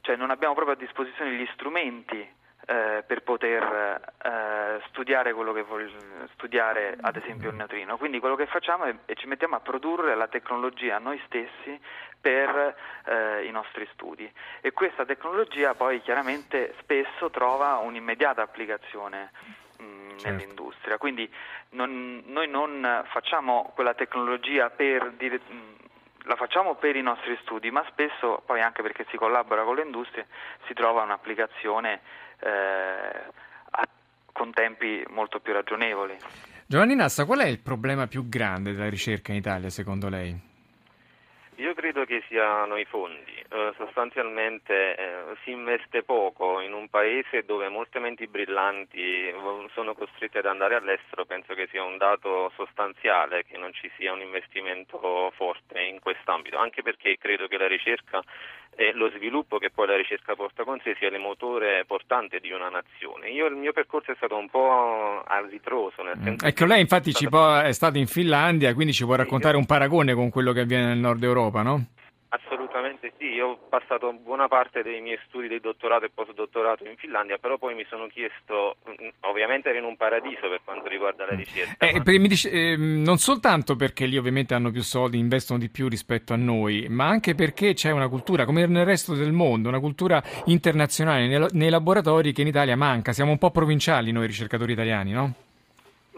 cioè 0.01 0.15
non 0.15 0.32
abbiamo 0.32 0.53
proprio 0.53 0.75
a 0.75 0.79
disposizione 0.79 1.32
gli 1.32 1.48
strumenti 1.53 2.41
eh, 2.65 3.03
per 3.05 3.24
poter 3.24 4.13
eh, 4.24 4.82
studiare 4.88 5.34
quello 5.34 5.51
che 5.53 5.63
vuole 5.63 5.91
studiare 6.34 6.98
ad 7.00 7.15
esempio 7.15 7.50
il 7.50 7.55
neutrino. 7.55 7.98
Quindi 7.98 8.20
quello 8.20 8.36
che 8.36 8.46
facciamo 8.46 8.86
è, 8.86 8.96
è 9.05 9.13
ci 9.15 9.27
mettiamo 9.27 9.55
a 9.55 9.60
produrre 9.60 10.15
la 10.15 10.27
tecnologia 10.27 10.98
noi 10.98 11.22
stessi 11.25 11.79
per 12.20 12.75
eh, 13.05 13.46
i 13.46 13.51
nostri 13.51 13.88
studi 13.91 14.32
e 14.62 14.72
questa 14.72 15.03
tecnologia 15.05 15.74
poi 15.74 16.01
chiaramente 16.01 16.74
spesso 16.79 17.29
trova 17.29 17.77
un'immediata 17.77 18.41
applicazione 18.41 19.32
mh, 19.77 20.17
certo. 20.17 20.29
nell'industria. 20.29 20.98
Quindi 20.98 21.29
non, 21.72 22.24
noi 22.27 22.48
non 22.48 23.03
facciamo 23.12 23.72
quella 23.75 23.93
tecnologia 23.93 24.70
per 24.70 25.12
dire, 25.12 25.41
la 26.24 26.36
facciamo 26.36 26.75
per 26.75 26.96
i 26.96 27.01
nostri 27.01 27.38
studi, 27.42 27.72
ma 27.72 27.84
spesso 27.89 28.42
poi 28.46 28.62
anche 28.62 28.82
perché 28.82 29.06
si 29.10 29.18
collabora 29.18 29.63
con 29.63 29.75
le 29.75 29.84
industrie 29.84 30.27
si 30.68 30.74
trova 30.74 31.03
un'applicazione 31.03 32.01
eh, 32.39 32.50
a, 32.50 33.88
con 34.32 34.51
tempi 34.51 35.03
molto 35.10 35.39
più 35.39 35.53
ragionevoli. 35.53 36.18
Giovanni 36.65 36.96
Nassa, 36.96 37.25
qual 37.25 37.39
è 37.39 37.48
il 37.48 37.60
problema 37.60 38.08
più 38.08 38.27
grande 38.30 38.74
della 38.74 38.89
ricerca 38.89 39.32
in 39.32 39.38
Italia 39.38 39.70
secondo 39.70 40.10
lei? 40.10 40.51
Credo 41.93 42.07
che 42.07 42.23
siano 42.27 42.75
i 42.77 42.85
fondi. 42.85 43.35
Eh, 43.50 43.71
sostanzialmente 43.77 44.95
eh, 44.95 45.35
si 45.43 45.51
investe 45.51 46.01
poco 46.01 46.59
in 46.59 46.73
un 46.73 46.89
paese 46.89 47.45
dove 47.45 47.69
molte 47.69 48.00
menti 48.00 48.25
brillanti 48.25 49.27
eh, 49.27 49.35
sono 49.73 49.93
costretti 49.93 50.39
ad 50.39 50.47
andare 50.47 50.73
all'estero. 50.73 51.25
Penso 51.25 51.53
che 51.53 51.67
sia 51.67 51.83
un 51.83 51.97
dato 51.97 52.51
sostanziale 52.55 53.43
che 53.43 53.59
non 53.59 53.71
ci 53.73 53.91
sia 53.95 54.12
un 54.12 54.21
investimento 54.21 55.31
forte 55.35 55.81
in 55.81 56.00
quest'ambito, 56.00 56.57
anche 56.57 56.81
perché 56.81 57.15
credo 57.19 57.45
che 57.45 57.57
la 57.59 57.67
ricerca 57.67 58.23
e 58.75 58.92
lo 58.94 59.10
sviluppo 59.15 59.58
che 59.58 59.70
poi 59.70 59.88
la 59.88 59.96
ricerca 59.96 60.36
porta 60.36 60.63
con 60.63 60.80
sé 60.84 60.96
sia 60.98 61.10
il 61.10 61.20
motore 61.20 61.84
portante 61.86 62.39
di 62.39 62.51
una 62.51 62.70
nazione. 62.70 63.30
Io, 63.30 63.48
il 63.48 63.56
mio 63.56 63.72
percorso 63.72 64.12
è 64.12 64.15
stato 64.15 64.36
un 64.36 64.50
po' 64.50 65.24
a 65.25 65.46
ritroso. 65.50 66.01
Nel 66.03 66.18
mm. 66.18 66.24
senso 66.24 66.46
ecco, 66.46 66.65
lei 66.65 66.82
infatti 66.82 67.10
è, 67.10 67.13
stata... 67.13 67.63
è 67.63 67.72
stato 67.72 67.98
in 67.98 68.08
Finlandia, 68.08 68.74
quindi 68.74 68.94
ci 68.94 69.06
può 69.06 69.15
raccontare 69.15 69.58
un 69.58 69.65
paragone 69.65 70.13
con 70.13 70.30
quello 70.30 70.51
che 70.51 70.62
avviene 70.62 70.86
nel 70.88 70.98
nord 70.98 71.24
Europa, 71.24 71.62
no? 71.62 71.86
Io 73.34 73.48
ho 73.48 73.58
passato 73.68 74.13
buona 74.13 74.48
parte 74.48 74.84
dei 74.84 75.02
miei 75.02 75.20
studi 75.28 75.48
di 75.48 75.60
dottorato 75.60 76.06
e 76.06 76.12
postdottorato 76.13 76.86
in 76.86 76.96
Finlandia, 76.98 77.38
però 77.38 77.58
poi 77.58 77.74
mi 77.74 77.86
sono 77.90 78.08
chiesto, 78.08 78.78
mm, 78.88 79.08
ovviamente 79.22 79.70
ero 79.70 79.80
in 79.80 79.86
un 79.86 79.98
paradiso 79.98 80.48
per 80.50 80.62
quanto 80.63 80.88
riguarda 80.88 81.25
la 81.25 81.36
ricerca. 81.36 81.86
Eh, 81.86 82.02
ma... 82.04 82.28
dice, 82.28 82.52
eh, 82.52 82.75
non 82.78 83.18
soltanto 83.18 83.75
perché 83.75 84.06
lì 84.06 84.18
ovviamente 84.18 84.54
hanno 84.54 84.70
più 84.70 84.84
soldi, 84.84 85.18
investono 85.18 85.60
di 85.60 85.70
più 85.70 85.88
rispetto 85.88 86.34
a 86.34 86.38
noi, 86.38 86.88
ma 86.90 87.08
anche 87.08 87.34
perché 87.34 87.74
c'è 87.74 87.92
una 87.92 88.08
cultura, 88.08 88.46
come 88.46 88.66
nel 88.68 88.86
resto 88.86 89.16
del 89.16 89.32
mondo, 89.32 89.70
una 89.70 89.80
cultura 89.80 90.22
internazionale 90.46 91.28
nei, 91.28 91.48
nei 91.52 91.70
laboratori 91.70 92.34
che 92.34 92.42
in 92.42 92.48
Italia 92.48 92.78
manca. 92.78 93.13
Siamo 93.13 93.32
un 93.32 93.38
po' 93.40 93.50
provinciali 93.50 94.12
noi 94.12 94.28
ricercatori 94.28 94.74
italiani, 94.74 95.12
no? 95.12 95.34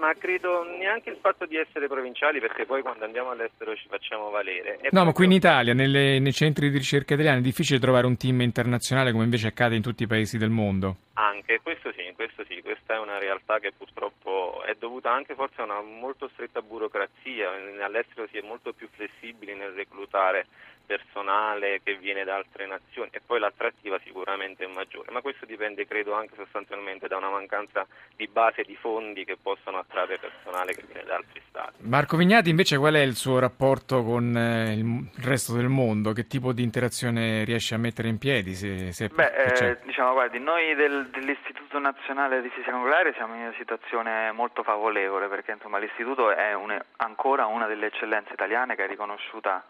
Ma 0.06 0.14
credo 0.14 0.64
neanche 0.64 1.10
il 1.10 1.18
fatto 1.20 1.48
di 1.48 1.58
essere 1.58 1.88
provinciali 1.88 2.40
perché 2.40 2.66
poi 2.66 2.84
quando 2.84 3.06
andiamo 3.06 3.32
all'estero 3.32 3.76
ci 3.76 3.88
facciamo 3.90 4.30
valere. 4.30 4.78
E 4.80 4.90
no, 4.92 5.04
ma 5.04 5.14
qui 5.14 5.26
in 5.26 5.32
Italia, 5.32 5.74
nelle, 5.74 6.20
nei 6.20 6.32
centri 6.32 6.70
di 6.70 6.78
ricerca 6.78 7.16
italiani, 7.16 7.40
è 7.40 7.44
difficile 7.44 7.80
trovare 7.80 8.06
un 8.06 8.16
team 8.16 8.42
internazionale 8.42 9.12
come 9.12 9.24
invece 9.24 9.48
accade 9.48 9.76
in 9.76 9.82
tutti 9.82 10.04
i 10.04 10.08
paesi 10.08 10.38
del 10.38 10.52
mondo. 10.52 10.98
Anche, 11.14 11.60
questo 11.64 11.92
sì, 11.94 12.12
questo 12.16 12.46
sì, 12.48 12.62
questa 12.62 12.96
è 12.96 13.00
una 13.00 13.18
realtà 13.18 13.58
che 13.58 13.72
purtroppo 13.76 14.64
è 14.64 14.76
dovuta 14.78 15.12
anche 15.12 15.34
forse 15.34 15.62
a 15.62 15.64
una 15.64 15.82
molto 15.82 16.30
stretta 16.34 16.62
burocrazia, 16.62 17.50
all'estero 17.82 18.28
si 18.30 18.38
è 18.38 18.42
molto 18.42 18.74
più 18.74 18.88
flessibili 18.94 19.56
nel 19.56 19.72
reclutare 19.72 20.46
personale 20.86 21.82
che 21.84 21.98
viene 21.98 22.24
da 22.24 22.36
altre 22.36 22.68
nazioni 22.68 23.10
e 23.12 23.20
poi 23.26 23.40
l'attrattiva 23.40 23.98
sicuramente 24.04 24.15
è 24.64 24.68
maggiore, 24.68 25.12
ma 25.12 25.22
questo 25.22 25.46
dipende 25.46 25.86
credo 25.86 26.14
anche 26.14 26.36
sostanzialmente 26.36 27.08
da 27.08 27.18
una 27.18 27.30
mancanza 27.30 27.86
di 28.16 28.28
base 28.28 28.64
di 28.64 28.76
fondi 28.76 29.26
che 29.26 29.38
possano 29.42 29.80
attrarre 29.80 30.18
personale 30.18 30.74
che 30.74 30.84
viene 30.88 31.04
da 31.04 31.16
altri 31.16 31.42
stati. 31.48 31.76
Marco 31.80 32.18
Vignati 32.18 32.50
invece 32.50 32.78
qual 32.78 32.94
è 32.96 33.02
il 33.02 33.16
suo 33.16 33.40
rapporto 33.40 34.04
con 34.04 34.36
eh, 34.36 34.74
il 34.74 35.10
resto 35.24 35.54
del 35.54 35.68
mondo? 35.68 36.14
Che 36.14 36.28
tipo 36.28 36.54
di 36.54 36.64
interazione 36.64 37.44
riesce 37.44 37.76
a 37.76 37.78
mettere 37.78 38.08
in 38.08 38.18
piedi? 38.18 38.54
Se, 38.54 38.92
se 38.92 39.10
Beh, 39.10 39.34
eh, 39.34 39.78
diciamo, 39.84 40.14
guardi, 40.14 40.40
noi 40.40 40.76
del, 40.76 41.08
dell'Istituto 41.10 41.80
Nazionale 41.80 42.42
di 42.42 42.50
Fisica 42.50 42.72
Nucleare 42.72 43.14
siamo 43.14 43.36
in 43.36 43.42
una 43.42 43.54
situazione 43.58 44.32
molto 44.32 44.64
favorevole 44.64 45.28
perché 45.28 45.52
insomma, 45.52 45.78
l'istituto 45.78 46.32
è 46.32 46.54
un, 46.54 46.78
ancora 46.98 47.46
una 47.46 47.68
delle 47.68 47.88
eccellenze 47.88 48.34
italiane 48.34 48.76
che 48.76 48.86
è 48.86 48.88
riconosciuta 48.88 49.64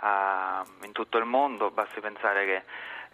uh, 0.00 0.84
in 0.84 0.92
tutto 0.92 1.18
il 1.18 1.24
mondo, 1.24 1.70
basti 1.70 2.00
pensare 2.00 2.44
che 2.44 2.62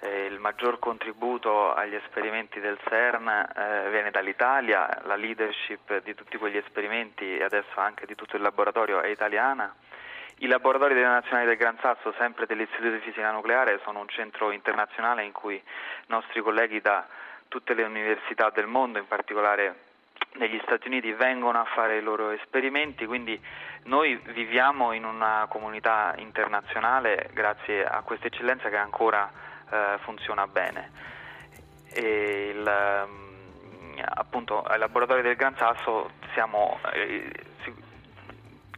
eh, 0.00 0.26
il 0.26 0.38
maggior 0.38 0.78
contributo 0.78 1.73
agli 1.73 1.95
esperimenti 1.95 2.61
del 2.61 2.78
CERN 2.88 3.28
eh, 3.28 3.90
viene 3.90 4.11
dall'Italia, 4.11 4.88
la 5.05 5.17
leadership 5.17 6.02
di 6.02 6.14
tutti 6.14 6.37
quegli 6.37 6.57
esperimenti 6.57 7.37
e 7.37 7.43
adesso 7.43 7.81
anche 7.81 8.07
di 8.07 8.14
tutto 8.14 8.37
il 8.37 8.43
laboratorio 8.43 9.00
è 9.00 9.09
italiana. 9.09 9.75
I 10.40 10.47
laboratori 10.47 10.95
delle 10.95 11.07
nazionali 11.07 11.47
del 11.47 11.57
Gran 11.57 11.78
Sasso, 11.81 12.14
sempre 12.17 12.47
dell'Istituto 12.47 12.90
di 12.90 13.00
Fisica 13.00 13.33
Nucleare, 13.33 13.81
sono 13.83 13.99
un 13.99 14.09
centro 14.09 14.52
internazionale 14.52 15.25
in 15.25 15.33
cui 15.33 15.57
i 15.57 15.62
nostri 16.07 16.40
colleghi 16.43 16.81
da 16.81 17.05
tutte 17.49 17.75
le 17.75 17.83
università 17.83 18.50
del 18.50 18.67
mondo, 18.67 18.99
in 18.99 19.09
particolare 19.09 19.87
negli 20.35 20.61
Stati 20.62 20.87
Uniti 20.87 21.12
vengono 21.12 21.61
a 21.61 21.64
fare 21.64 21.97
i 21.97 22.02
loro 22.02 22.31
esperimenti, 22.31 23.05
quindi 23.07 23.40
noi 23.85 24.14
viviamo 24.17 24.93
in 24.93 25.05
una 25.05 25.47
comunità 25.49 26.14
internazionale 26.19 27.31
grazie 27.33 27.85
a 27.85 28.02
questa 28.02 28.28
eccellenza 28.28 28.69
che 28.69 28.76
ancora 28.76 29.28
eh, 29.71 29.99
funziona 30.01 30.47
bene. 30.47 30.91
E 31.91 32.55
il, 32.55 32.67
ehm, 32.67 34.03
appunto 34.15 34.63
ai 34.63 34.79
laboratori 34.79 35.23
del 35.23 35.37
Gran 35.37 35.57
Sasso 35.57 36.11
siamo 36.35 36.79
eh, 36.93 37.33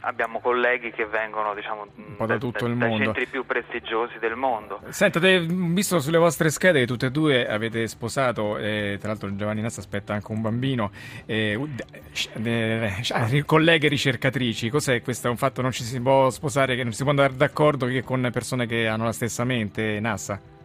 abbiamo 0.01 0.41
colleghi 0.41 0.93
che 0.93 1.07
vengono 1.07 1.55
diciamo, 1.55 1.87
da, 2.19 2.27
da, 2.27 2.39
tutto 2.39 2.67
il 2.67 2.77
dai 2.77 2.89
mondo. 2.89 3.05
centri 3.05 3.27
più 3.27 3.45
prestigiosi 3.45 4.19
del 4.19 4.37
mondo. 4.37 4.81
Senta, 4.89 5.19
visto 5.21 5.99
sulle 6.01 6.19
vostre 6.19 6.51
schede 6.51 6.81
che 6.81 6.87
tutte 6.87 7.07
e 7.07 7.11
due 7.11 7.47
avete 7.49 7.87
sposato, 7.87 8.57
eh, 8.57 8.97
tra 8.99 9.09
l'altro 9.09 9.35
Giovanni 9.35 9.61
Nassa 9.61 9.81
aspetta 9.81 10.15
anche 10.15 10.33
un 10.33 10.41
bambino, 10.41 10.91
eh, 11.27 11.59
eh, 12.43 13.45
colleghe 13.45 13.89
ricercatrici, 13.89 14.71
cos'è 14.71 15.03
questo? 15.03 15.27
È 15.29 15.31
un 15.31 15.37
fatto 15.37 15.63
non 15.63 15.73
ci 15.73 15.83
si 15.83 16.01
può 16.01 16.31
sposare, 16.31 16.77
che 16.77 16.83
non 16.83 16.93
si 16.93 17.03
può 17.03 17.11
andare 17.11 17.35
d'accordo 17.35 17.87
che 17.87 18.03
con 18.03 18.29
persone 18.33 18.67
che 18.67 18.87
hanno 18.87 19.05
la 19.05 19.13
stessa 19.13 19.45
mente, 19.45 20.01
Nassa? 20.01 20.59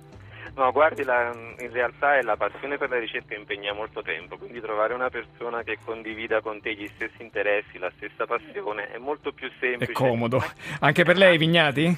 No, 0.55 0.71
guardi, 0.71 1.03
la, 1.03 1.33
in 1.59 1.71
realtà 1.71 2.17
è 2.17 2.21
la 2.21 2.38
passione 2.38 2.77
per 2.77 2.89
la 2.89 2.97
ricerca 2.97 3.35
impegna 3.35 3.74
molto 3.74 4.01
tempo, 4.01 4.38
quindi 4.38 4.62
trovare 4.62 4.93
una 4.93 5.09
persona 5.09 5.63
che 5.63 5.77
condivida 5.83 6.39
con 6.39 6.62
te 6.62 6.74
gli 6.74 6.89
stessi 6.95 7.21
interessi, 7.21 7.77
la 7.77 7.91
stessa 7.97 8.25
passione 8.25 8.89
è 8.91 8.97
molto 8.97 9.33
più 9.33 9.51
semplice. 9.59 9.91
È 9.91 9.93
comodo. 9.93 10.41
Anche 10.79 11.03
per 11.03 11.17
lei, 11.17 11.38
Vignati? 11.38 11.97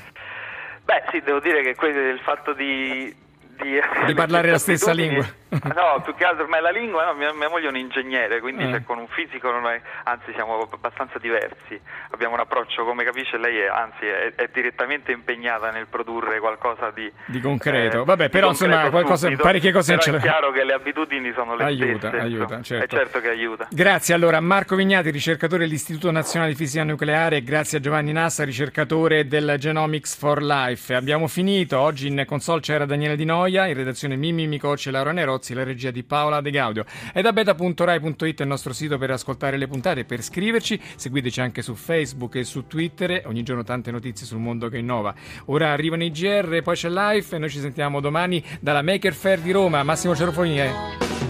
Beh, 0.83 1.03
sì, 1.11 1.21
devo 1.21 1.39
dire 1.39 1.61
che 1.61 1.75
il 1.85 2.19
fatto 2.23 2.53
di 2.53 3.25
di, 3.57 3.79
di 4.05 4.13
parlare 4.13 4.51
la 4.51 4.57
stessa 4.57 4.91
lingua. 4.91 5.25
No, 5.49 6.01
più 6.03 6.13
che 6.15 6.25
altro 6.25 6.43
ormai 6.43 6.61
la 6.61 6.71
lingua, 6.71 7.05
no, 7.05 7.13
mia, 7.13 7.31
mia, 7.33 7.49
moglie 7.49 7.67
è 7.67 7.69
un 7.69 7.77
ingegnere, 7.77 8.39
quindi 8.39 8.63
eh. 8.63 8.83
con 8.83 8.97
un 8.97 9.07
fisico 9.07 9.49
è, 9.67 9.81
anzi 10.03 10.33
siamo 10.33 10.67
abbastanza 10.69 11.19
diversi, 11.19 11.79
abbiamo 12.11 12.33
un 12.33 12.41
approccio, 12.41 12.83
come 12.83 13.03
capisce 13.03 13.37
lei, 13.37 13.59
è, 13.59 13.67
anzi 13.67 14.05
è, 14.05 14.33
è 14.35 14.49
direttamente 14.51 15.11
impegnata 15.11 15.71
nel 15.71 15.87
produrre 15.87 16.39
qualcosa 16.39 16.91
di, 16.91 17.11
di 17.25 17.39
concreto. 17.39 18.01
Eh, 18.01 18.05
Vabbè, 18.05 18.29
però 18.29 18.49
insomma 18.49 18.89
qualcosa, 18.89 19.29
parecchie 19.37 19.71
cose 19.71 19.95
però 19.95 20.03
ce 20.03 20.17
è 20.17 20.19
chiaro 20.19 20.51
che 20.51 20.63
le 20.63 20.73
abitudini 20.73 21.31
sono 21.33 21.55
le 21.55 21.63
aiuta, 21.63 22.09
stesse. 22.09 22.23
Aiuta, 22.23 22.61
certo. 22.61 22.95
È 22.95 22.99
certo 22.99 23.19
che 23.19 23.29
aiuta. 23.29 23.67
Grazie 23.69 24.13
allora 24.13 24.39
Marco 24.39 24.75
Vignati, 24.75 25.11
ricercatore 25.11 25.63
dell'Istituto 25.63 26.11
Nazionale 26.11 26.51
di 26.51 26.57
Fisica 26.57 26.83
Nucleare, 26.83 27.37
e 27.37 27.43
grazie 27.43 27.77
a 27.77 27.81
Giovanni 27.81 28.11
Nassa, 28.11 28.43
ricercatore 28.43 29.27
del 29.27 29.55
Genomics 29.57 30.17
for 30.17 30.41
Life. 30.41 30.93
Abbiamo 30.93 31.27
finito, 31.27 31.79
oggi 31.79 32.07
in 32.07 32.23
console 32.27 32.59
c'era 32.59 32.85
Daniele 32.85 33.15
Di 33.15 33.25
Noia, 33.25 33.67
in 33.67 33.75
redazione 33.75 34.15
Mimmi 34.15 34.47
Micocci 34.47 34.89
e 34.89 34.91
Laura 34.91 35.13
Nerozzi, 35.37 35.53
la 35.53 35.63
regia 35.63 35.91
di 35.91 36.03
Paola 36.03 36.41
De 36.41 36.51
Gaudio. 36.51 36.85
E 37.13 37.21
da 37.21 37.31
beta.rai.it 37.31 38.39
è 38.39 38.41
il 38.41 38.47
nostro 38.47 38.73
sito 38.73 38.97
per 38.97 39.11
ascoltare 39.11 39.57
le 39.57 39.67
puntate, 39.67 40.05
per 40.05 40.21
scriverci, 40.21 40.79
seguiteci 40.95 41.41
anche 41.41 41.61
su 41.61 41.75
Facebook 41.75 42.35
e 42.35 42.43
su 42.43 42.67
Twitter, 42.67 43.23
ogni 43.25 43.43
giorno 43.43 43.63
tante 43.63 43.91
notizie 43.91 44.25
sul 44.25 44.39
mondo 44.39 44.69
che 44.69 44.77
innova. 44.77 45.13
Ora 45.45 45.71
arrivano 45.71 46.03
i 46.03 46.11
GR, 46.11 46.61
poi 46.61 46.75
c'è 46.75 46.89
Life 46.89 47.35
e 47.35 47.39
noi 47.39 47.49
ci 47.49 47.59
sentiamo 47.59 47.99
domani 47.99 48.43
dalla 48.59 48.81
Maker 48.81 49.13
Fair 49.13 49.39
di 49.39 49.51
Roma. 49.51 49.83
Massimo 49.83 50.15
Cerofoni. 50.15 50.59
Eh. 50.59 51.26